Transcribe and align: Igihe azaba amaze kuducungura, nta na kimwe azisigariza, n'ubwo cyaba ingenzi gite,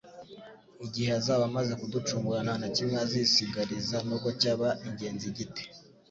Igihe 0.85 1.11
azaba 1.19 1.43
amaze 1.49 1.73
kuducungura, 1.81 2.39
nta 2.45 2.55
na 2.61 2.69
kimwe 2.75 2.95
azisigariza, 3.05 3.97
n'ubwo 4.05 4.29
cyaba 4.41 4.67
ingenzi 4.87 5.27
gite, 5.37 5.63